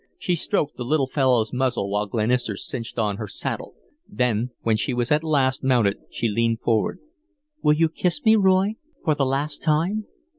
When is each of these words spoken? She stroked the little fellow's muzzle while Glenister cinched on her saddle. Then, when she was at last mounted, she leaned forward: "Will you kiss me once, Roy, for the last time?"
She 0.17 0.35
stroked 0.35 0.77
the 0.77 0.83
little 0.83 1.05
fellow's 1.05 1.53
muzzle 1.53 1.87
while 1.87 2.07
Glenister 2.07 2.57
cinched 2.57 2.97
on 2.97 3.17
her 3.17 3.27
saddle. 3.27 3.75
Then, 4.09 4.49
when 4.63 4.75
she 4.75 4.95
was 4.95 5.11
at 5.11 5.23
last 5.23 5.63
mounted, 5.63 5.99
she 6.09 6.27
leaned 6.27 6.61
forward: 6.61 6.97
"Will 7.61 7.73
you 7.75 7.87
kiss 7.87 8.25
me 8.25 8.35
once, 8.35 8.43
Roy, 8.45 8.75
for 9.05 9.13
the 9.13 9.27
last 9.27 9.61
time?" 9.61 10.05